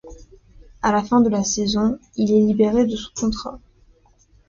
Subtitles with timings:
[0.81, 3.59] À la fin de la saison, il est libéré de son contrat.